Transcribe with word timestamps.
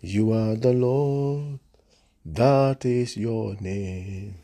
You 0.00 0.32
are 0.32 0.54
the 0.54 0.72
Lord, 0.72 1.58
that 2.24 2.84
is 2.84 3.16
your 3.16 3.56
name. 3.60 4.36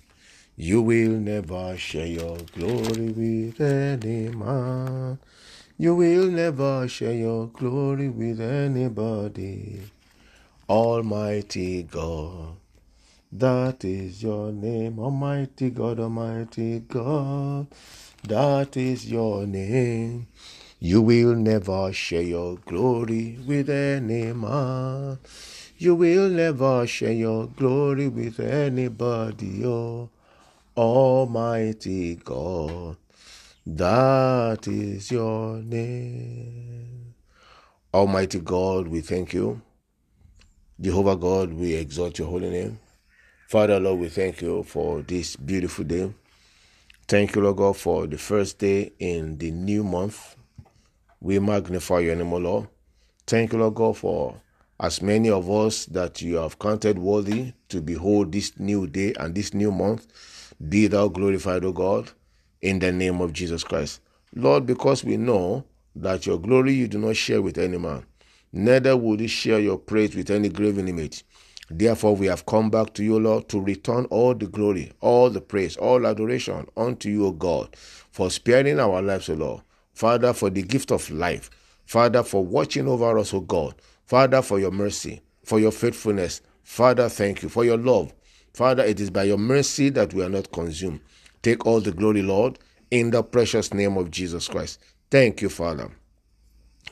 You 0.56 0.82
will 0.82 1.12
never 1.12 1.76
share 1.76 2.06
your 2.08 2.38
glory 2.56 3.10
with 3.10 3.60
any 3.60 4.30
man. 4.30 5.20
You 5.78 5.94
will 5.94 6.26
never 6.28 6.88
share 6.88 7.14
your 7.14 7.46
glory 7.46 8.08
with 8.08 8.40
anybody. 8.40 9.82
Almighty 10.68 11.84
God, 11.84 12.56
that 13.30 13.84
is 13.84 14.24
your 14.24 14.50
name. 14.50 14.98
Almighty 14.98 15.70
God, 15.70 16.00
Almighty 16.00 16.80
God, 16.80 17.68
that 18.24 18.76
is 18.76 19.08
your 19.08 19.46
name. 19.46 20.26
You 20.84 21.00
will 21.00 21.34
never 21.34 21.94
share 21.94 22.20
your 22.20 22.56
glory 22.56 23.38
with 23.46 23.70
any 23.70 24.34
man. 24.34 25.18
You 25.78 25.94
will 25.94 26.28
never 26.28 26.86
share 26.86 27.10
your 27.10 27.46
glory 27.46 28.08
with 28.08 28.38
anybody. 28.38 29.64
Oh, 29.64 30.10
Almighty 30.76 32.16
God, 32.16 32.98
that 33.64 34.68
is 34.68 35.10
your 35.10 35.62
name. 35.62 37.14
Almighty 37.94 38.40
God, 38.40 38.86
we 38.86 39.00
thank 39.00 39.32
you. 39.32 39.62
Jehovah 40.78 41.16
God, 41.16 41.54
we 41.54 41.72
exalt 41.72 42.18
your 42.18 42.28
holy 42.28 42.50
name. 42.50 42.78
Father, 43.48 43.80
Lord, 43.80 44.00
we 44.00 44.10
thank 44.10 44.42
you 44.42 44.62
for 44.64 45.00
this 45.00 45.34
beautiful 45.34 45.86
day. 45.86 46.12
Thank 47.08 47.34
you, 47.34 47.40
Lord 47.40 47.56
God, 47.56 47.78
for 47.78 48.06
the 48.06 48.18
first 48.18 48.58
day 48.58 48.92
in 48.98 49.38
the 49.38 49.50
new 49.50 49.82
month. 49.82 50.36
We 51.24 51.38
magnify 51.38 52.00
your 52.00 52.16
name, 52.16 52.34
O 52.34 52.36
Lord. 52.36 52.68
Thank 53.26 53.54
you, 53.54 53.58
Lord 53.58 53.76
God, 53.76 53.96
for 53.96 54.42
as 54.78 55.00
many 55.00 55.30
of 55.30 55.50
us 55.50 55.86
that 55.86 56.20
you 56.20 56.36
have 56.36 56.58
counted 56.58 56.98
worthy 56.98 57.54
to 57.70 57.80
behold 57.80 58.30
this 58.30 58.52
new 58.60 58.86
day 58.86 59.14
and 59.18 59.34
this 59.34 59.54
new 59.54 59.72
month. 59.72 60.06
Be 60.68 60.86
thou 60.86 61.08
glorified, 61.08 61.64
O 61.64 61.72
God, 61.72 62.10
in 62.60 62.78
the 62.78 62.92
name 62.92 63.22
of 63.22 63.32
Jesus 63.32 63.64
Christ. 63.64 64.02
Lord, 64.34 64.66
because 64.66 65.02
we 65.02 65.16
know 65.16 65.64
that 65.96 66.26
your 66.26 66.38
glory 66.38 66.74
you 66.74 66.88
do 66.88 66.98
not 66.98 67.16
share 67.16 67.40
with 67.40 67.56
any 67.56 67.78
man, 67.78 68.04
neither 68.52 68.94
would 68.94 69.22
you 69.22 69.28
share 69.28 69.60
your 69.60 69.78
praise 69.78 70.14
with 70.14 70.28
any 70.28 70.50
graven 70.50 70.88
image. 70.88 71.24
Therefore, 71.70 72.14
we 72.14 72.26
have 72.26 72.44
come 72.44 72.68
back 72.68 72.92
to 72.92 73.02
you, 73.02 73.18
Lord, 73.18 73.48
to 73.48 73.62
return 73.62 74.04
all 74.10 74.34
the 74.34 74.46
glory, 74.46 74.92
all 75.00 75.30
the 75.30 75.40
praise, 75.40 75.78
all 75.78 76.06
adoration 76.06 76.66
unto 76.76 77.08
you, 77.08 77.24
O 77.24 77.32
God, 77.32 77.74
for 78.10 78.30
sparing 78.30 78.78
our 78.78 79.00
lives, 79.00 79.30
O 79.30 79.34
Lord. 79.34 79.62
Father, 79.94 80.32
for 80.32 80.50
the 80.50 80.62
gift 80.62 80.90
of 80.90 81.08
life. 81.10 81.50
Father, 81.86 82.22
for 82.22 82.44
watching 82.44 82.88
over 82.88 83.18
us, 83.18 83.32
O 83.32 83.40
God. 83.40 83.74
Father, 84.06 84.42
for 84.42 84.58
your 84.58 84.70
mercy, 84.70 85.22
for 85.44 85.58
your 85.58 85.72
faithfulness. 85.72 86.42
Father, 86.62 87.08
thank 87.08 87.42
you 87.42 87.48
for 87.48 87.64
your 87.64 87.78
love. 87.78 88.12
Father, 88.52 88.84
it 88.84 89.00
is 89.00 89.10
by 89.10 89.24
your 89.24 89.38
mercy 89.38 89.88
that 89.90 90.12
we 90.14 90.22
are 90.22 90.28
not 90.28 90.52
consumed. 90.52 91.00
Take 91.42 91.66
all 91.66 91.80
the 91.80 91.92
glory, 91.92 92.22
Lord, 92.22 92.58
in 92.90 93.10
the 93.10 93.22
precious 93.22 93.74
name 93.74 93.96
of 93.96 94.10
Jesus 94.10 94.48
Christ. 94.48 94.80
Thank 95.10 95.42
you, 95.42 95.48
Father. 95.48 95.90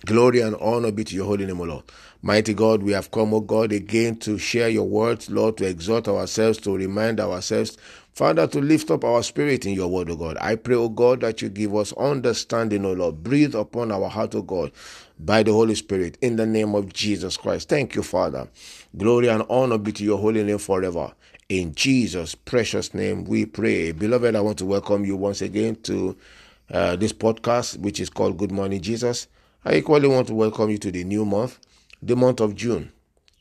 Glory 0.04 0.40
and 0.40 0.56
honor 0.56 0.90
be 0.90 1.04
to 1.04 1.14
your 1.14 1.26
holy 1.26 1.46
name, 1.46 1.60
O 1.60 1.64
Lord. 1.64 1.84
Mighty 2.22 2.54
God, 2.54 2.82
we 2.82 2.92
have 2.92 3.10
come, 3.12 3.32
O 3.34 3.40
God, 3.40 3.72
again 3.72 4.16
to 4.16 4.36
share 4.36 4.68
your 4.68 4.86
words, 4.86 5.30
Lord, 5.30 5.56
to 5.58 5.64
exhort 5.64 6.08
ourselves, 6.08 6.58
to 6.58 6.76
remind 6.76 7.20
ourselves, 7.20 7.76
Father, 8.12 8.46
to 8.46 8.60
lift 8.60 8.90
up 8.90 9.04
our 9.04 9.22
spirit 9.22 9.64
in 9.64 9.72
your 9.72 9.88
word, 9.88 10.10
O 10.10 10.16
God. 10.16 10.36
I 10.38 10.56
pray, 10.56 10.74
O 10.74 10.90
God, 10.90 11.22
that 11.22 11.40
you 11.40 11.48
give 11.48 11.74
us 11.74 11.94
understanding, 11.94 12.84
O 12.84 12.92
Lord. 12.92 13.22
Breathe 13.22 13.54
upon 13.54 13.90
our 13.90 14.10
heart, 14.10 14.34
O 14.34 14.42
God, 14.42 14.70
by 15.18 15.42
the 15.42 15.52
Holy 15.52 15.74
Spirit, 15.74 16.18
in 16.20 16.36
the 16.36 16.44
name 16.44 16.74
of 16.74 16.92
Jesus 16.92 17.38
Christ. 17.38 17.70
Thank 17.70 17.94
you, 17.94 18.02
Father. 18.02 18.48
Glory 18.98 19.28
and 19.28 19.42
honor 19.48 19.78
be 19.78 19.92
to 19.92 20.04
your 20.04 20.18
holy 20.18 20.44
name 20.44 20.58
forever. 20.58 21.10
In 21.48 21.74
Jesus' 21.74 22.34
precious 22.34 22.92
name, 22.92 23.24
we 23.24 23.46
pray. 23.46 23.92
Beloved, 23.92 24.36
I 24.36 24.40
want 24.42 24.58
to 24.58 24.66
welcome 24.66 25.06
you 25.06 25.16
once 25.16 25.40
again 25.40 25.76
to 25.84 26.14
uh, 26.70 26.96
this 26.96 27.14
podcast, 27.14 27.78
which 27.78 27.98
is 27.98 28.10
called 28.10 28.36
Good 28.36 28.52
Morning 28.52 28.82
Jesus. 28.82 29.26
I 29.64 29.76
equally 29.76 30.08
want 30.08 30.26
to 30.26 30.34
welcome 30.34 30.68
you 30.68 30.76
to 30.78 30.90
the 30.90 31.04
new 31.04 31.24
month, 31.24 31.58
the 32.02 32.16
month 32.16 32.40
of 32.40 32.56
June. 32.56 32.92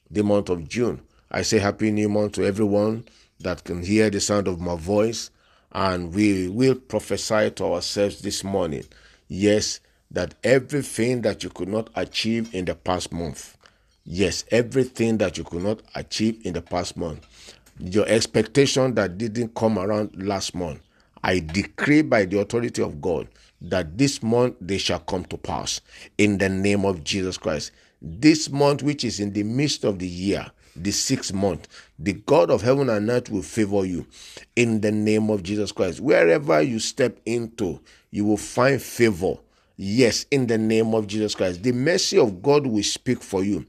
The 0.09 0.23
month 0.23 0.47
of 0.47 0.69
June. 0.69 1.01
I 1.29 1.41
say 1.41 1.59
happy 1.59 1.91
new 1.91 2.07
month 2.07 2.33
to 2.33 2.45
everyone 2.45 3.03
that 3.43 3.63
can 3.63 3.83
hear 3.83 4.09
the 4.09 4.19
sound 4.19 4.47
of 4.47 4.59
my 4.59 4.75
voice, 4.75 5.29
and 5.71 6.13
we 6.13 6.47
will 6.47 6.75
prophesy 6.75 7.51
to 7.51 7.65
ourselves 7.65 8.21
this 8.21 8.43
morning. 8.43 8.83
Yes, 9.27 9.79
that 10.11 10.35
everything 10.43 11.21
that 11.21 11.43
you 11.43 11.49
could 11.49 11.69
not 11.69 11.89
achieve 11.95 12.53
in 12.53 12.65
the 12.65 12.75
past 12.75 13.11
month, 13.11 13.57
yes, 14.03 14.43
everything 14.51 15.17
that 15.19 15.37
you 15.37 15.43
could 15.43 15.63
not 15.63 15.81
achieve 15.95 16.45
in 16.45 16.53
the 16.53 16.61
past 16.61 16.97
month, 16.97 17.25
your 17.79 18.07
expectation 18.07 18.93
that 18.95 19.17
didn't 19.17 19.55
come 19.55 19.79
around 19.79 20.11
last 20.21 20.53
month, 20.53 20.81
I 21.23 21.39
decree 21.39 22.01
by 22.01 22.25
the 22.25 22.39
authority 22.39 22.81
of 22.81 23.01
God 23.01 23.27
that 23.61 23.97
this 23.97 24.23
month 24.23 24.55
they 24.59 24.77
shall 24.77 24.99
come 24.99 25.23
to 25.25 25.37
pass 25.37 25.81
in 26.17 26.37
the 26.37 26.49
name 26.49 26.83
of 26.83 27.03
Jesus 27.03 27.37
Christ. 27.37 27.71
This 28.01 28.49
month, 28.49 28.81
which 28.81 29.03
is 29.03 29.19
in 29.19 29.31
the 29.33 29.43
midst 29.43 29.83
of 29.83 29.99
the 29.99 30.07
year, 30.07 30.49
the 30.75 30.91
sixth 30.91 31.33
month, 31.33 31.67
the 31.99 32.13
God 32.13 32.49
of 32.49 32.61
heaven 32.61 32.89
and 32.89 33.09
earth 33.09 33.29
will 33.29 33.41
favor 33.41 33.85
you 33.85 34.05
in 34.55 34.81
the 34.81 34.91
name 34.91 35.29
of 35.29 35.43
Jesus 35.43 35.71
Christ. 35.71 35.99
Wherever 35.99 36.61
you 36.61 36.79
step 36.79 37.19
into, 37.25 37.79
you 38.11 38.25
will 38.25 38.37
find 38.37 38.81
favor. 38.81 39.35
Yes, 39.77 40.25
in 40.31 40.47
the 40.47 40.57
name 40.57 40.93
of 40.93 41.07
Jesus 41.07 41.33
Christ. 41.33 41.63
The 41.63 41.71
mercy 41.71 42.17
of 42.17 42.41
God 42.41 42.67
will 42.67 42.83
speak 42.83 43.21
for 43.21 43.43
you 43.43 43.65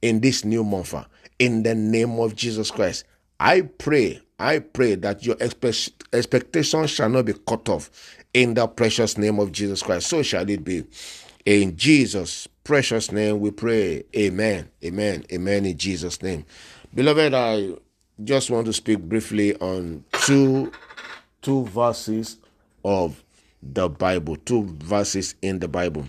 in 0.00 0.20
this 0.20 0.44
new 0.44 0.62
month. 0.62 0.94
Ah. 0.94 1.06
In 1.38 1.62
the 1.62 1.74
name 1.74 2.18
of 2.20 2.36
Jesus 2.36 2.70
Christ. 2.70 3.04
I 3.38 3.62
pray, 3.62 4.20
I 4.38 4.60
pray 4.60 4.94
that 4.94 5.24
your 5.24 5.36
expect, 5.40 6.04
expectations 6.12 6.90
shall 6.90 7.10
not 7.10 7.26
be 7.26 7.34
cut 7.46 7.68
off 7.68 7.90
in 8.32 8.54
the 8.54 8.66
precious 8.66 9.18
name 9.18 9.38
of 9.38 9.52
Jesus 9.52 9.82
Christ. 9.82 10.08
So 10.08 10.22
shall 10.22 10.48
it 10.48 10.64
be. 10.64 10.84
In 11.44 11.76
Jesus' 11.76 12.48
precious 12.66 13.12
name 13.12 13.38
we 13.38 13.52
pray. 13.52 14.02
Amen. 14.16 14.68
Amen. 14.84 15.24
Amen. 15.32 15.64
In 15.64 15.78
Jesus' 15.78 16.20
name. 16.20 16.44
Beloved, 16.92 17.32
I 17.32 17.74
just 18.24 18.50
want 18.50 18.66
to 18.66 18.72
speak 18.72 18.98
briefly 18.98 19.54
on 19.56 20.04
two 20.24 20.72
two 21.42 21.64
verses 21.66 22.38
of 22.84 23.22
the 23.62 23.88
Bible. 23.88 24.34
Two 24.34 24.64
verses 24.64 25.36
in 25.42 25.60
the 25.60 25.68
Bible. 25.68 26.08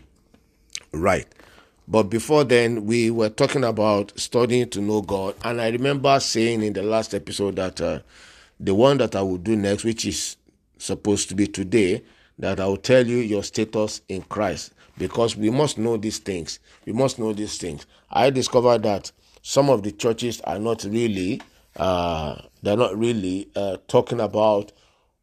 Right. 0.92 1.28
But 1.88 2.04
before 2.04 2.44
then, 2.44 2.86
we 2.86 3.12
were 3.12 3.30
talking 3.30 3.64
about 3.64 4.12
studying 4.20 4.70
to 4.72 4.82
know 4.82 5.04
God. 5.04 5.36
And 5.44 5.62
I 5.62 5.70
remember 5.70 6.20
saying 6.20 6.64
in 6.64 6.74
the 6.74 6.82
last 6.82 7.14
episode 7.14 7.58
that 7.58 7.80
uh, 7.80 8.00
the 8.60 8.74
one 8.74 8.98
that 8.98 9.16
I 9.16 9.22
will 9.22 9.38
do 9.38 9.56
next, 9.56 9.84
which 9.84 10.08
is 10.08 10.38
supposed 10.80 11.30
to 11.30 11.36
be 11.36 11.46
today, 11.46 12.04
that 12.40 12.60
I 12.60 12.66
will 12.66 12.78
tell 12.78 13.06
you 13.06 13.18
your 13.18 13.44
status 13.44 14.02
in 14.10 14.24
Christ. 14.24 14.74
Because 14.98 15.36
we 15.38 15.50
must 15.50 15.78
know 15.78 15.98
these 15.98 16.18
things. 16.18 16.60
We 16.86 16.94
must 16.94 17.20
know 17.20 17.34
these 17.34 17.58
things. 17.58 17.86
I 18.10 18.30
discovered 18.30 18.84
that 18.84 19.12
some 19.42 19.70
of 19.70 19.84
the 19.84 19.92
churches 19.92 20.42
are 20.42 20.60
not 20.60 20.84
really, 20.84 21.42
uh, 21.76 22.42
they're 22.64 22.78
not 22.78 22.98
really 22.98 23.50
uh, 23.56 23.78
talking 23.88 24.20
about 24.20 24.72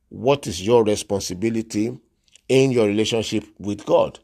what 0.08 0.46
is 0.46 0.64
your 0.64 0.84
responsibility 0.84 1.98
in 2.48 2.70
your 2.70 2.86
relationship 2.86 3.44
with 3.58 3.84
God. 3.84 4.20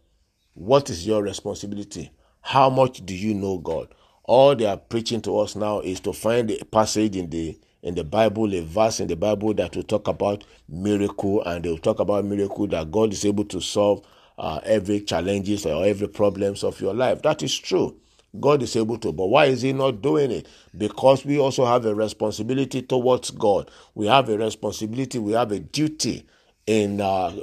What 0.55 0.91
is 0.91 1.06
your 1.06 1.22
responsibility? 1.22 2.12
How 2.43 2.71
much 2.71 3.05
do 3.05 3.15
you 3.15 3.34
know 3.34 3.59
God? 3.59 3.94
All 4.25 4.55
they 4.55 4.66
are 4.66 4.77
preaching 4.77 5.21
to 5.22 5.39
us 5.39 5.56
now 5.56 5.81
is 5.81 6.00
to 6.00 6.12
find 6.12 6.50
a 6.50 6.65
passage 6.65 7.16
in 7.16 7.31
the 7.31 7.59
in 7.83 7.94
the 7.94 8.05
Bible, 8.05 8.53
a 8.55 8.60
verse 8.60 9.00
in 9.00 9.09
the 9.09 9.16
Bible 9.16 9.55
that 9.55 9.75
will 9.75 9.83
talk 9.83 10.06
about 10.06 10.44
miracle, 10.69 11.43
and 11.44 11.65
they 11.65 11.71
will 11.71 11.78
talk 11.78 11.99
about 11.99 12.27
miracle 12.27 12.66
that 12.69 12.91
God 12.91 13.12
is 13.12 13.25
able 13.25 13.44
to 13.47 13.60
solve 13.60 14.05
uh, 14.41 14.59
every 14.65 15.03
challenges 15.03 15.67
or 15.67 15.84
every 15.84 16.09
problems 16.09 16.65
of 16.65 16.81
your 16.81 16.95
life. 16.95 17.21
That 17.23 17.43
is 17.43 17.56
true. 17.56 17.97
God 18.41 18.62
is 18.62 18.75
able 18.75 18.97
to, 18.99 19.12
but 19.12 19.27
why 19.27 19.47
is 19.47 19.62
He 19.62 19.73
not 19.73 20.01
doing 20.01 20.31
it? 20.31 20.47
Because 20.77 21.25
we 21.25 21.39
also 21.39 21.66
have 21.66 21.84
a 21.84 21.95
responsibility 21.95 22.81
towards 22.81 23.31
God. 23.31 23.71
We 23.95 24.07
have 24.07 24.28
a 24.31 24.39
responsibility. 24.39 25.19
We 25.19 25.33
have 25.33 25.53
a 25.53 25.59
duty 25.59 26.27
in 26.66 27.01
uh, 27.01 27.37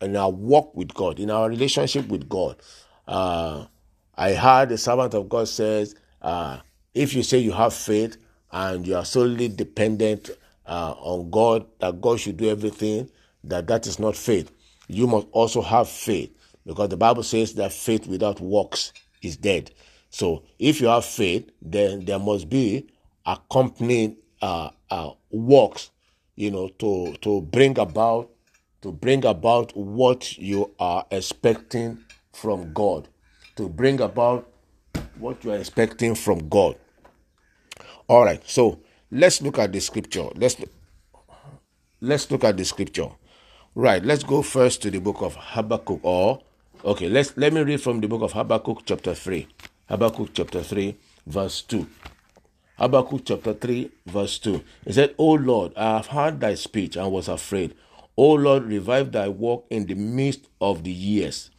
in 0.00 0.16
our 0.16 0.30
walk 0.30 0.74
with 0.74 0.94
God, 0.94 1.18
in 1.18 1.30
our 1.30 1.48
relationship 1.48 2.08
with 2.08 2.28
God. 2.28 2.56
Uh, 3.06 3.66
I 4.16 4.34
heard 4.34 4.70
the 4.70 4.78
servant 4.78 5.14
of 5.14 5.28
God 5.28 5.48
says, 5.48 5.94
uh, 6.22 6.58
if 6.94 7.14
you 7.14 7.22
say 7.22 7.38
you 7.38 7.52
have 7.52 7.74
faith 7.74 8.16
and 8.52 8.86
you 8.86 8.96
are 8.96 9.04
solely 9.04 9.48
dependent 9.48 10.30
uh, 10.66 10.94
on 10.98 11.30
God, 11.30 11.66
that 11.80 12.00
God 12.00 12.20
should 12.20 12.36
do 12.36 12.48
everything, 12.48 13.10
that 13.42 13.66
that 13.66 13.86
is 13.86 13.98
not 13.98 14.16
faith. 14.16 14.50
You 14.88 15.06
must 15.06 15.26
also 15.32 15.62
have 15.62 15.88
faith 15.88 16.34
because 16.66 16.88
the 16.88 16.96
Bible 16.96 17.22
says 17.22 17.54
that 17.54 17.72
faith 17.72 18.06
without 18.06 18.40
works 18.40 18.92
is 19.22 19.36
dead. 19.36 19.70
So 20.10 20.44
if 20.58 20.80
you 20.80 20.88
have 20.88 21.04
faith, 21.04 21.50
then 21.60 22.04
there 22.04 22.18
must 22.18 22.48
be 22.48 22.86
accompanying 23.26 24.16
uh, 24.40 24.70
uh, 24.90 25.10
works, 25.30 25.90
you 26.36 26.50
know, 26.50 26.68
to 26.78 27.16
to 27.22 27.40
bring 27.42 27.78
about 27.78 28.30
to 28.82 28.92
bring 28.92 29.24
about 29.24 29.74
what 29.74 30.36
you 30.36 30.70
are 30.78 31.06
expecting 31.10 31.98
from 32.34 32.72
God, 32.74 33.08
to 33.56 33.68
bring 33.68 34.00
about 34.00 34.46
what 35.16 35.42
you 35.42 35.52
are 35.52 35.56
expecting 35.56 36.14
from 36.14 36.50
God. 36.50 36.76
All 38.08 38.24
right, 38.24 38.42
so 38.46 38.80
let's 39.10 39.40
look 39.40 39.58
at 39.58 39.72
the 39.72 39.80
scripture. 39.80 40.28
Let's 40.34 40.56
let's 42.02 42.30
look 42.30 42.44
at 42.44 42.58
the 42.58 42.64
scripture. 42.64 43.08
Right, 43.76 44.04
let's 44.04 44.22
go 44.22 44.42
first 44.42 44.82
to 44.82 44.90
the 44.90 45.00
book 45.00 45.20
of 45.20 45.34
Habakkuk. 45.34 46.00
Or 46.04 46.40
okay, 46.84 47.08
let's 47.08 47.36
let 47.36 47.52
me 47.52 47.62
read 47.62 47.80
from 47.80 48.00
the 48.00 48.06
book 48.06 48.22
of 48.22 48.32
Habakkuk, 48.32 48.82
chapter 48.84 49.14
three. 49.14 49.48
Habakkuk 49.88 50.30
chapter 50.32 50.62
three, 50.62 50.96
verse 51.26 51.60
two. 51.62 51.88
Habakkuk 52.76 53.22
chapter 53.24 53.54
3, 53.54 53.88
verse 54.06 54.36
2. 54.40 54.60
He 54.84 54.92
said, 54.92 55.14
O 55.16 55.34
Lord, 55.34 55.72
I 55.76 55.96
have 55.96 56.08
heard 56.08 56.40
thy 56.40 56.54
speech 56.54 56.96
and 56.96 57.10
was 57.12 57.28
afraid. 57.28 57.72
O 58.16 58.32
Lord, 58.32 58.64
revive 58.64 59.12
thy 59.12 59.28
work 59.28 59.62
in 59.70 59.86
the 59.86 59.94
midst 59.94 60.48
of 60.60 60.82
the 60.82 60.90
years. 60.90 61.50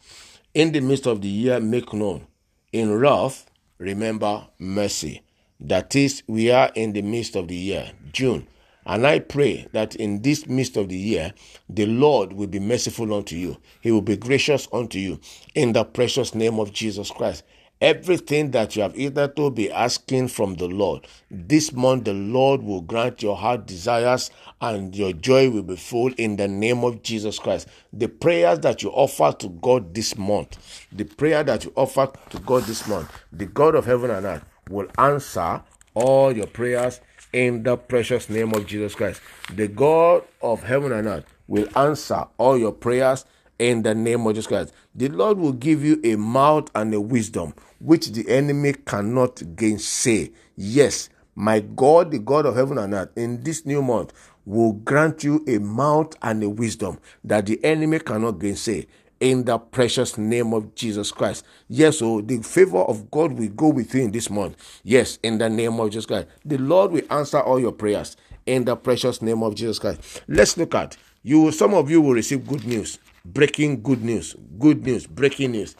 In 0.52 0.72
the 0.72 0.80
midst 0.80 1.06
of 1.06 1.22
the 1.22 1.28
year, 1.28 1.58
make 1.58 1.94
known. 1.94 2.26
In 2.70 2.92
wrath, 2.92 3.46
remember 3.78 4.46
mercy. 4.58 5.22
That 5.58 5.96
is, 5.96 6.22
we 6.26 6.50
are 6.50 6.70
in 6.74 6.92
the 6.92 7.00
midst 7.00 7.34
of 7.34 7.48
the 7.48 7.56
year, 7.56 7.92
June. 8.12 8.46
And 8.86 9.04
I 9.04 9.18
pray 9.18 9.66
that 9.72 9.96
in 9.96 10.22
this 10.22 10.46
midst 10.46 10.76
of 10.76 10.88
the 10.88 10.96
year, 10.96 11.34
the 11.68 11.86
Lord 11.86 12.32
will 12.32 12.46
be 12.46 12.60
merciful 12.60 13.12
unto 13.12 13.34
you. 13.34 13.56
He 13.80 13.90
will 13.90 14.00
be 14.00 14.16
gracious 14.16 14.68
unto 14.72 14.98
you. 14.98 15.20
In 15.56 15.72
the 15.72 15.84
precious 15.84 16.36
name 16.36 16.60
of 16.60 16.72
Jesus 16.72 17.10
Christ. 17.10 17.42
Everything 17.80 18.52
that 18.52 18.74
you 18.74 18.80
have 18.82 18.94
hitherto 18.94 19.50
be 19.50 19.70
asking 19.70 20.28
from 20.28 20.54
the 20.54 20.66
Lord, 20.66 21.06
this 21.30 21.72
month 21.74 22.04
the 22.04 22.14
Lord 22.14 22.62
will 22.62 22.80
grant 22.80 23.22
your 23.22 23.36
heart 23.36 23.66
desires 23.66 24.30
and 24.62 24.96
your 24.96 25.12
joy 25.12 25.50
will 25.50 25.62
be 25.62 25.76
full 25.76 26.10
in 26.14 26.36
the 26.36 26.48
name 26.48 26.84
of 26.84 27.02
Jesus 27.02 27.38
Christ. 27.38 27.68
The 27.92 28.06
prayers 28.08 28.60
that 28.60 28.82
you 28.82 28.88
offer 28.92 29.36
to 29.40 29.48
God 29.48 29.92
this 29.94 30.16
month, 30.16 30.86
the 30.90 31.04
prayer 31.04 31.44
that 31.44 31.64
you 31.66 31.72
offer 31.76 32.10
to 32.30 32.38
God 32.38 32.62
this 32.62 32.88
month, 32.88 33.12
the 33.30 33.44
God 33.44 33.74
of 33.74 33.84
heaven 33.84 34.10
and 34.10 34.24
earth 34.24 34.44
will 34.70 34.88
answer 34.96 35.62
all 35.92 36.34
your 36.34 36.46
prayers 36.46 37.00
in 37.36 37.62
the 37.64 37.76
precious 37.76 38.30
name 38.30 38.54
of 38.54 38.66
Jesus 38.66 38.94
Christ. 38.94 39.20
The 39.52 39.68
God 39.68 40.22
of 40.40 40.62
heaven 40.62 40.90
and 40.90 41.06
earth 41.06 41.26
will 41.46 41.68
answer 41.76 42.24
all 42.38 42.56
your 42.56 42.72
prayers 42.72 43.26
in 43.58 43.82
the 43.82 43.94
name 43.94 44.26
of 44.26 44.34
Jesus 44.34 44.46
Christ. 44.46 44.72
The 44.94 45.08
Lord 45.08 45.36
will 45.36 45.52
give 45.52 45.84
you 45.84 46.00
a 46.02 46.16
mouth 46.16 46.70
and 46.74 46.94
a 46.94 47.00
wisdom 47.00 47.52
which 47.78 48.06
the 48.12 48.26
enemy 48.30 48.72
cannot 48.72 49.54
gainsay. 49.54 50.30
Yes, 50.56 51.10
my 51.34 51.60
God, 51.60 52.10
the 52.10 52.20
God 52.20 52.46
of 52.46 52.56
heaven 52.56 52.78
and 52.78 52.94
earth, 52.94 53.10
in 53.16 53.42
this 53.42 53.66
new 53.66 53.82
month 53.82 54.14
will 54.46 54.72
grant 54.72 55.22
you 55.22 55.44
a 55.46 55.58
mouth 55.58 56.14
and 56.22 56.42
a 56.42 56.48
wisdom 56.48 56.98
that 57.22 57.44
the 57.44 57.62
enemy 57.62 57.98
cannot 57.98 58.38
gainsay 58.38 58.86
in 59.20 59.44
the 59.44 59.58
precious 59.58 60.18
name 60.18 60.52
of 60.52 60.74
Jesus 60.74 61.10
Christ. 61.10 61.44
Yes, 61.68 61.98
so 61.98 62.20
the 62.20 62.42
favor 62.42 62.78
of 62.78 63.10
God 63.10 63.32
will 63.32 63.48
go 63.48 63.68
with 63.68 63.94
you 63.94 64.02
in 64.02 64.10
this 64.10 64.28
month. 64.30 64.80
Yes, 64.84 65.18
in 65.22 65.38
the 65.38 65.48
name 65.48 65.80
of 65.80 65.90
Jesus 65.90 66.06
Christ. 66.06 66.28
The 66.44 66.58
Lord 66.58 66.92
will 66.92 67.02
answer 67.10 67.40
all 67.40 67.58
your 67.58 67.72
prayers 67.72 68.16
in 68.44 68.64
the 68.64 68.76
precious 68.76 69.22
name 69.22 69.42
of 69.42 69.54
Jesus 69.54 69.78
Christ. 69.78 70.22
Let's 70.28 70.56
look 70.56 70.74
at 70.74 70.96
you. 71.22 71.50
Some 71.52 71.74
of 71.74 71.90
you 71.90 72.00
will 72.00 72.12
receive 72.12 72.46
good 72.46 72.64
news, 72.64 72.98
breaking 73.24 73.82
good 73.82 74.02
news, 74.04 74.36
good 74.58 74.84
news, 74.84 75.06
breaking 75.06 75.52
news 75.52 75.74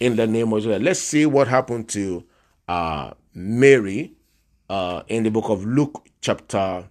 in 0.00 0.16
the 0.16 0.26
name 0.26 0.52
of 0.52 0.62
Jesus. 0.62 0.82
Let's 0.82 1.00
see 1.00 1.26
what 1.26 1.48
happened 1.48 1.88
to 1.90 2.24
uh, 2.68 3.12
Mary 3.34 4.12
uh, 4.68 5.02
in 5.08 5.22
the 5.22 5.30
book 5.30 5.48
of 5.48 5.64
Luke, 5.64 6.06
chapter 6.20 6.84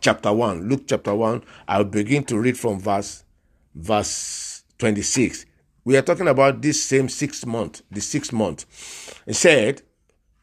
chapter 0.00 0.32
one. 0.32 0.68
Luke 0.68 0.84
chapter 0.86 1.14
one. 1.14 1.42
I'll 1.66 1.84
begin 1.84 2.24
to 2.24 2.38
read 2.38 2.58
from 2.58 2.80
verse 2.80 3.24
verse 3.74 4.47
twenty 4.78 5.02
six. 5.02 5.44
We 5.84 5.96
are 5.96 6.02
talking 6.02 6.28
about 6.28 6.62
this 6.62 6.82
same 6.82 7.08
six 7.08 7.46
month, 7.46 7.82
the 7.90 8.00
six 8.00 8.32
month. 8.32 8.66
It 9.26 9.34
said, 9.34 9.82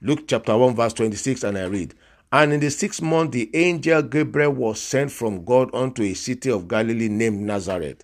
Luke 0.01 0.27
chapter 0.27 0.57
1, 0.57 0.75
verse 0.75 0.93
26, 0.93 1.43
and 1.43 1.57
I 1.57 1.65
read, 1.65 1.93
And 2.31 2.51
in 2.51 2.59
the 2.59 2.71
sixth 2.71 3.01
month, 3.01 3.31
the 3.31 3.49
angel 3.55 4.01
Gabriel 4.01 4.51
was 4.51 4.81
sent 4.81 5.11
from 5.11 5.45
God 5.45 5.69
unto 5.73 6.01
a 6.01 6.15
city 6.15 6.49
of 6.49 6.67
Galilee 6.67 7.09
named 7.09 7.41
Nazareth 7.41 8.03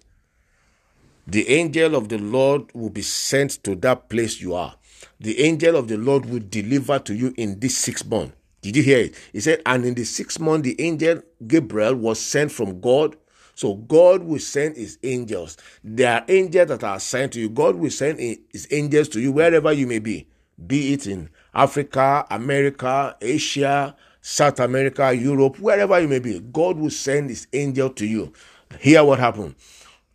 the 1.27 1.47
angel 1.49 1.95
of 1.95 2.09
the 2.09 2.17
Lord 2.17 2.63
will 2.73 2.89
be 2.89 3.01
sent 3.01 3.63
to 3.63 3.75
that 3.75 4.09
place 4.09 4.41
you 4.41 4.53
are. 4.55 4.75
The 5.19 5.39
angel 5.39 5.75
of 5.75 5.87
the 5.87 5.97
Lord 5.97 6.25
will 6.25 6.41
deliver 6.47 6.99
to 6.99 7.13
you 7.15 7.33
in 7.37 7.59
this 7.59 7.77
six 7.77 8.03
month. 8.05 8.33
Did 8.61 8.75
you 8.75 8.83
hear 8.83 8.99
it? 8.99 9.15
He 9.31 9.39
said, 9.39 9.61
and 9.65 9.85
in 9.85 9.93
the 9.93 10.03
sixth 10.03 10.39
month, 10.39 10.63
the 10.63 10.79
angel 10.79 11.21
Gabriel 11.47 11.95
was 11.95 12.19
sent 12.19 12.51
from 12.51 12.81
God. 12.81 13.15
So 13.61 13.75
God 13.75 14.23
will 14.23 14.39
send 14.39 14.75
his 14.75 14.97
angels. 15.03 15.55
There 15.83 16.11
are 16.11 16.25
angels 16.27 16.69
that 16.69 16.83
are 16.83 16.99
sent 16.99 17.33
to 17.33 17.39
you. 17.39 17.47
God 17.47 17.75
will 17.75 17.91
send 17.91 18.17
his 18.17 18.67
angels 18.71 19.07
to 19.09 19.21
you 19.21 19.31
wherever 19.31 19.71
you 19.71 19.85
may 19.85 19.99
be, 19.99 20.27
be 20.65 20.93
it 20.93 21.05
in 21.05 21.29
Africa, 21.53 22.25
America, 22.31 23.15
Asia, 23.21 23.95
South 24.19 24.59
America, 24.59 25.13
Europe, 25.13 25.59
wherever 25.59 25.99
you 25.99 26.07
may 26.07 26.17
be. 26.17 26.39
God 26.39 26.77
will 26.77 26.89
send 26.89 27.29
his 27.29 27.45
angel 27.53 27.91
to 27.91 28.07
you. 28.07 28.33
Hear 28.79 29.03
what 29.03 29.19
happened. 29.19 29.53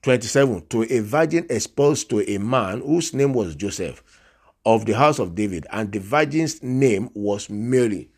27 0.02 0.66
to 0.66 0.82
a 0.92 0.98
virgin 0.98 1.46
espoused 1.48 2.10
to 2.10 2.28
a 2.28 2.38
man 2.38 2.80
whose 2.80 3.14
name 3.14 3.32
was 3.32 3.54
Joseph 3.54 4.02
of 4.64 4.86
the 4.86 4.94
house 4.94 5.20
of 5.20 5.36
David, 5.36 5.68
and 5.70 5.92
the 5.92 6.00
virgin's 6.00 6.64
name 6.64 7.10
was 7.14 7.48
Mary. 7.48 8.10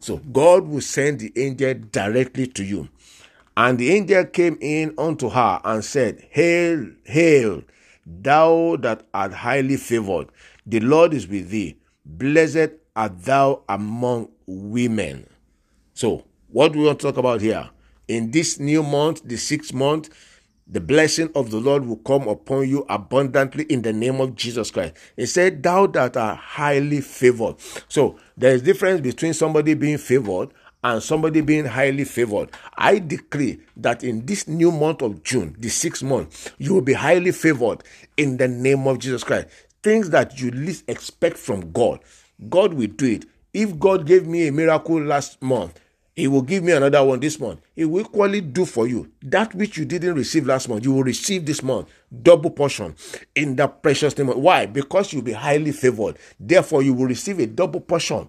So 0.00 0.16
God 0.16 0.66
will 0.66 0.80
send 0.80 1.20
the 1.20 1.32
angel 1.36 1.74
directly 1.92 2.48
to 2.48 2.64
you. 2.64 2.88
And 3.56 3.78
the 3.78 3.90
angel 3.90 4.24
came 4.24 4.56
in 4.60 4.94
unto 4.96 5.28
her 5.28 5.60
and 5.64 5.84
said, 5.84 6.26
Hail, 6.30 6.86
hail, 7.04 7.62
thou 8.06 8.76
that 8.76 9.06
art 9.12 9.32
highly 9.32 9.76
favored, 9.76 10.28
the 10.64 10.80
Lord 10.80 11.12
is 11.12 11.28
with 11.28 11.50
thee. 11.50 11.76
Blessed 12.04 12.72
art 12.96 13.22
thou 13.22 13.62
among 13.68 14.28
women. 14.46 15.28
So, 15.94 16.24
what 16.48 16.72
do 16.72 16.80
we 16.80 16.86
want 16.86 17.00
to 17.00 17.06
talk 17.06 17.18
about 17.18 17.40
here? 17.40 17.68
In 18.08 18.30
this 18.30 18.58
new 18.58 18.82
month, 18.82 19.22
the 19.24 19.36
sixth 19.36 19.72
month, 19.72 20.10
the 20.66 20.80
blessing 20.80 21.30
of 21.34 21.50
the 21.50 21.58
Lord 21.58 21.84
will 21.84 21.96
come 21.96 22.28
upon 22.28 22.68
you 22.68 22.86
abundantly 22.88 23.64
in 23.64 23.82
the 23.82 23.92
name 23.92 24.20
of 24.20 24.34
Jesus 24.34 24.70
Christ. 24.70 24.94
He 25.16 25.26
said, 25.26 25.62
Thou 25.62 25.86
that 25.88 26.16
are 26.16 26.34
highly 26.34 27.00
favored. 27.02 27.56
So 27.88 28.18
there 28.36 28.54
is 28.54 28.62
difference 28.62 29.02
between 29.02 29.34
somebody 29.34 29.74
being 29.74 29.98
favored 29.98 30.50
and 30.82 31.02
somebody 31.02 31.40
being 31.40 31.64
highly 31.64 32.04
favored. 32.04 32.50
I 32.76 32.98
decree 32.98 33.60
that 33.76 34.02
in 34.02 34.26
this 34.26 34.48
new 34.48 34.72
month 34.72 35.02
of 35.02 35.22
June, 35.22 35.56
the 35.58 35.68
sixth 35.68 36.02
month, 36.02 36.52
you 36.58 36.74
will 36.74 36.82
be 36.82 36.94
highly 36.94 37.32
favored 37.32 37.82
in 38.16 38.36
the 38.36 38.48
name 38.48 38.86
of 38.86 38.98
Jesus 38.98 39.24
Christ. 39.24 39.48
Things 39.82 40.10
that 40.10 40.40
you 40.40 40.50
least 40.50 40.84
expect 40.88 41.36
from 41.36 41.72
God, 41.72 42.00
God 42.48 42.74
will 42.74 42.88
do 42.88 43.06
it. 43.06 43.26
If 43.52 43.78
God 43.78 44.06
gave 44.06 44.26
me 44.26 44.48
a 44.48 44.52
miracle 44.52 45.00
last 45.00 45.40
month, 45.42 45.78
he 46.14 46.28
will 46.28 46.42
give 46.42 46.62
me 46.62 46.72
another 46.72 47.02
one 47.02 47.20
this 47.20 47.40
month. 47.40 47.60
He 47.74 47.86
will 47.86 48.02
equally 48.02 48.42
do 48.42 48.66
for 48.66 48.86
you 48.86 49.10
that 49.22 49.54
which 49.54 49.78
you 49.78 49.84
didn't 49.86 50.14
receive 50.14 50.46
last 50.46 50.68
month. 50.68 50.84
You 50.84 50.92
will 50.92 51.04
receive 51.04 51.46
this 51.46 51.62
month 51.62 51.88
double 52.22 52.50
portion 52.50 52.94
in 53.34 53.56
the 53.56 53.66
precious 53.66 54.16
name. 54.18 54.28
Why? 54.28 54.66
Because 54.66 55.12
you'll 55.12 55.22
be 55.22 55.32
highly 55.32 55.72
favored. 55.72 56.18
Therefore, 56.38 56.82
you 56.82 56.92
will 56.92 57.06
receive 57.06 57.38
a 57.38 57.46
double 57.46 57.80
portion 57.80 58.28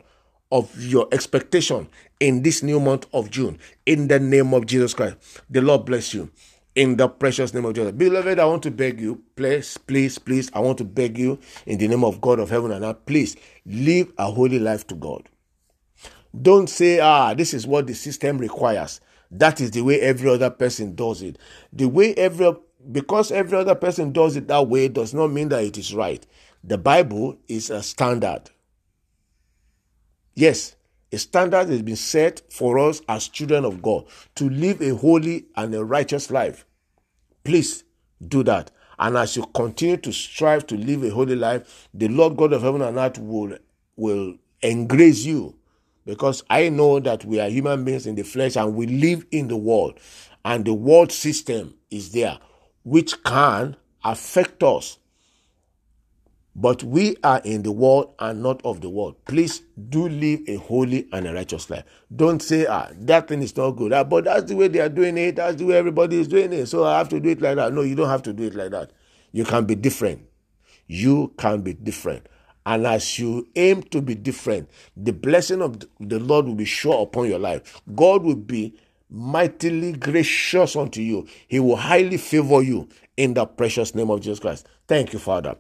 of 0.54 0.72
your 0.80 1.08
expectation 1.12 1.90
in 2.20 2.44
this 2.44 2.62
new 2.62 2.80
month 2.80 3.08
of 3.12 3.32
June. 3.32 3.58
In 3.88 4.08
the 4.08 4.20
name 4.20 4.54
of 4.54 4.68
Jesus 4.68 4.94
Christ, 4.94 5.18
the 5.50 5.62
Lord 5.62 5.84
bless 5.84 6.14
you. 6.14 6.30
In 6.76 6.96
the 6.96 7.08
precious 7.08 7.54
name 7.56 7.66
of 7.66 7.74
Jesus. 7.74 7.92
Beloved, 7.92 8.38
I 8.38 8.46
want 8.46 8.62
to 8.64 8.72
beg 8.72 9.02
you, 9.02 9.24
please, 9.36 9.78
please, 9.78 10.20
please, 10.20 10.52
I 10.54 10.60
want 10.60 10.78
to 10.78 10.84
beg 10.84 11.18
you 11.18 11.40
in 11.66 11.80
the 11.80 11.88
name 11.88 12.04
of 12.04 12.22
God 12.22 12.40
of 12.40 12.52
heaven 12.52 12.72
and 12.72 12.86
earth, 12.86 13.04
please 13.08 13.36
live 13.66 14.14
a 14.20 14.32
holy 14.32 14.60
life 14.60 14.86
to 14.88 14.96
God. 14.96 15.28
Don't 16.40 16.70
say, 16.70 17.00
ah, 17.00 17.34
this 17.34 17.54
is 17.54 17.66
what 17.66 17.88
the 17.88 17.96
system 17.96 18.38
requires. 18.38 19.02
That 19.32 19.60
is 19.60 19.72
the 19.72 19.82
way 19.82 20.00
every 20.02 20.30
other 20.30 20.52
person 20.52 20.94
does 20.94 21.24
it. 21.24 21.40
The 21.72 21.88
way 21.88 22.14
every, 22.14 22.56
because 22.92 23.32
every 23.32 23.58
other 23.58 23.76
person 23.76 24.12
does 24.12 24.36
it 24.36 24.48
that 24.50 24.68
way 24.68 24.88
does 24.88 25.16
not 25.16 25.32
mean 25.32 25.50
that 25.50 25.64
it 25.64 25.80
is 25.80 25.96
right. 25.96 26.26
The 26.64 26.78
Bible 26.78 27.38
is 27.48 27.72
a 27.72 27.82
standard. 27.82 28.52
Yes, 30.36 30.76
a 31.12 31.18
standard 31.18 31.70
has 31.70 31.82
been 31.82 31.96
set 31.96 32.42
for 32.52 32.80
us 32.80 33.02
as 33.08 33.28
children 33.28 33.66
of 33.66 33.82
God 33.82 34.06
to 34.36 34.50
live 34.50 34.82
a 34.82 34.96
holy 34.96 35.46
and 35.56 35.74
a 35.76 35.84
righteous 35.84 36.32
life. 36.32 36.66
Please 37.44 37.84
do 38.28 38.44
that. 38.44 38.72
And 38.98 39.18
as 39.18 39.36
you 39.36 39.46
continue 39.54 39.98
to 39.98 40.12
strive 40.12 40.66
to 40.68 40.76
live 40.76 41.04
a 41.04 41.10
holy 41.10 41.36
life, 41.36 41.88
the 41.94 42.08
Lord 42.08 42.38
God 42.38 42.54
of 42.54 42.62
heaven 42.62 42.82
and 42.82 42.98
earth 42.98 43.20
will, 43.20 43.58
will 43.96 44.36
engrace 44.62 45.24
you 45.24 45.56
because 46.06 46.44
I 46.50 46.70
know 46.70 47.00
that 47.00 47.26
we 47.26 47.40
are 47.40 47.50
human 47.50 47.84
beings 47.84 48.08
in 48.08 48.16
the 48.16 48.24
flesh 48.24 48.56
and 48.56 48.76
we 48.76 48.88
live 48.88 49.26
in 49.32 49.48
the 49.48 49.58
world, 49.58 50.00
and 50.46 50.66
the 50.66 50.74
world 50.74 51.12
system 51.12 51.76
is 51.90 52.12
there, 52.12 52.40
which 52.84 53.24
can 53.24 53.76
affect 54.04 54.64
us. 54.64 54.98
But 56.56 56.84
we 56.84 57.16
are 57.24 57.42
in 57.44 57.64
the 57.64 57.72
world 57.72 58.14
and 58.20 58.44
not 58.44 58.62
of 58.64 58.82
the 58.82 58.90
world. 58.90 59.16
Please 59.26 59.64
do 59.90 60.08
live 60.08 60.42
a 60.48 60.58
holy 60.58 61.08
and 61.12 61.26
a 61.26 61.34
righteous 61.34 61.70
life. 61.70 61.84
Don't 62.16 62.42
say, 62.44 62.68
ah, 62.68 62.90
that 62.94 63.28
thing 63.28 63.42
is 63.42 63.58
not 63.58 63.72
good. 63.72 63.92
Ah, 63.92 64.04
but 64.04 64.26
that's 64.26 64.44
the 64.44 64.56
way 64.56 64.68
they 64.68 64.80
are 64.80 64.90
doing 64.90 65.18
it. 65.18 65.38
That's 65.38 65.56
the 65.56 65.66
way 65.66 65.78
everybody 65.78 66.20
is 66.20 66.28
doing 66.28 66.54
it. 66.54 66.68
So 66.68 66.84
I 66.84 67.00
have 67.00 67.10
to 67.10 67.20
do 67.20 67.30
it 67.30 67.42
like 67.42 67.56
that. 67.56 67.74
No, 67.74 67.82
you 67.82 67.96
don't 67.96 68.10
have 68.10 68.22
to 68.24 68.34
do 68.34 68.44
it 68.44 68.54
like 68.54 68.70
that. 68.72 68.92
You 69.32 69.46
can 69.46 69.66
be 69.66 69.74
different. 69.74 70.28
You 70.86 71.34
can 71.38 71.62
be 71.62 71.74
different. 71.74 72.28
And 72.66 72.86
as 72.86 73.18
you 73.18 73.48
aim 73.56 73.84
to 73.84 74.02
be 74.02 74.14
different, 74.16 74.70
the 74.96 75.12
blessing 75.12 75.62
of 75.62 75.80
the 76.00 76.20
Lord 76.20 76.46
will 76.46 76.56
be 76.56 76.66
sure 76.66 77.02
upon 77.02 77.28
your 77.30 77.40
life. 77.40 77.82
God 77.96 78.24
will 78.24 78.36
be 78.36 78.76
mightily 79.10 79.94
gracious 79.94 80.76
unto 80.76 81.02
you. 81.02 81.28
He 81.48 81.60
will 81.60 81.76
highly 81.76 82.18
favor 82.18 82.62
you 82.62 82.90
in 83.18 83.34
the 83.34 83.46
precious 83.46 83.96
name 83.96 84.10
of 84.12 84.22
Jesus 84.22 84.40
Christ. 84.40 84.68
Thank 84.88 85.14
you, 85.14 85.20
Father. 85.20 85.56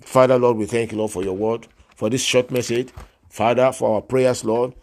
Father, 0.00 0.38
Lord, 0.38 0.56
we 0.56 0.66
thank 0.66 0.92
you, 0.92 0.98
Lord, 0.98 1.10
for 1.10 1.22
your 1.22 1.36
word, 1.36 1.68
for 1.94 2.10
this 2.10 2.22
short 2.22 2.50
message. 2.50 2.90
Father, 3.28 3.72
for 3.72 3.94
our 3.94 4.02
prayers, 4.02 4.44
Lord. 4.44 4.74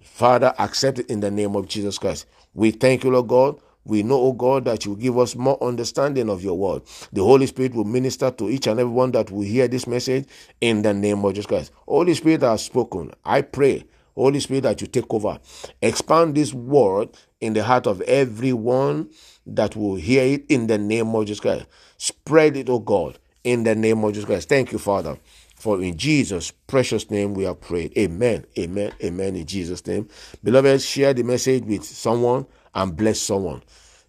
Father, 0.00 0.54
accept 0.58 1.00
it 1.00 1.10
in 1.10 1.20
the 1.20 1.30
name 1.30 1.56
of 1.56 1.68
Jesus 1.68 1.98
Christ. 1.98 2.26
We 2.54 2.70
thank 2.70 3.04
you, 3.04 3.10
Lord 3.10 3.28
God. 3.28 3.60
We 3.84 4.02
know, 4.02 4.20
O 4.20 4.32
God, 4.32 4.64
that 4.64 4.84
you 4.84 4.96
give 4.96 5.16
us 5.16 5.36
more 5.36 5.62
understanding 5.62 6.28
of 6.28 6.42
your 6.42 6.58
word. 6.58 6.82
The 7.12 7.22
Holy 7.22 7.46
Spirit 7.46 7.74
will 7.74 7.84
minister 7.84 8.32
to 8.32 8.50
each 8.50 8.66
and 8.66 8.80
every 8.80 8.92
one 8.92 9.12
that 9.12 9.30
will 9.30 9.42
hear 9.42 9.68
this 9.68 9.86
message 9.86 10.26
in 10.60 10.82
the 10.82 10.92
name 10.92 11.24
of 11.24 11.34
Jesus 11.34 11.46
Christ. 11.46 11.72
Holy 11.86 12.14
Spirit 12.14 12.42
has 12.42 12.64
spoken. 12.64 13.12
I 13.24 13.42
pray, 13.42 13.84
Holy 14.16 14.40
Spirit, 14.40 14.62
that 14.62 14.80
you 14.80 14.88
take 14.88 15.12
over. 15.14 15.38
Expand 15.82 16.34
this 16.34 16.52
word 16.52 17.10
in 17.40 17.52
the 17.52 17.62
heart 17.62 17.86
of 17.86 18.00
everyone 18.02 19.10
that 19.46 19.76
will 19.76 19.94
hear 19.94 20.24
it 20.24 20.46
in 20.48 20.66
the 20.66 20.78
name 20.78 21.14
of 21.14 21.26
Jesus 21.26 21.40
Christ. 21.40 21.66
Spread 21.96 22.56
it, 22.56 22.68
O 22.68 22.80
God, 22.80 23.18
in 23.46 23.62
the 23.62 23.76
name 23.76 24.02
of 24.02 24.12
Jesus 24.12 24.26
Christ. 24.26 24.48
Thank 24.48 24.72
you, 24.72 24.78
Father. 24.78 25.16
For 25.54 25.80
in 25.80 25.96
Jesus' 25.96 26.50
precious 26.50 27.10
name 27.10 27.32
we 27.32 27.44
have 27.44 27.60
prayed. 27.60 27.96
Amen. 27.96 28.44
Amen. 28.58 28.92
Amen. 29.02 29.36
In 29.36 29.46
Jesus' 29.46 29.86
name. 29.86 30.08
Beloved, 30.42 30.82
share 30.82 31.14
the 31.14 31.22
message 31.22 31.64
with 31.64 31.84
someone 31.84 32.44
and 32.74 32.96
bless 32.96 33.20
someone 33.20 33.62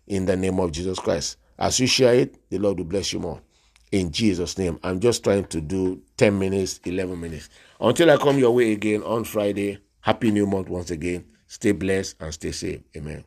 in 0.08 0.26
the 0.26 0.36
name 0.36 0.60
of 0.60 0.72
Jesus 0.72 0.98
Christ. 1.00 1.38
As 1.60 1.80
you 1.80 1.86
share 1.86 2.16
it, 2.16 2.50
the 2.50 2.58
Lord 2.58 2.80
will 2.80 2.86
bless 2.86 3.14
you 3.14 3.20
more. 3.20 3.40
In 3.92 4.12
Jesus' 4.12 4.58
name. 4.58 4.80
I'm 4.84 5.00
just 5.00 5.24
trying 5.24 5.46
to 5.46 5.62
do 5.62 6.02
10 6.18 6.38
minutes, 6.38 6.80
11 6.84 7.20
minutes. 7.22 7.48
Until 7.80 8.10
I 8.10 8.18
come 8.18 8.40
your 8.40 8.52
way 8.52 8.72
again 8.72 9.04
on 9.04 9.24
Friday, 9.24 9.78
Happy 10.02 10.32
New 10.32 10.48
Month 10.48 10.68
once 10.68 10.90
again. 10.90 11.26
Stay 11.46 11.74
blessed 11.74 12.16
and 12.20 12.34
stay 12.34 12.52
safe. 12.52 12.82
Amen. 12.98 13.24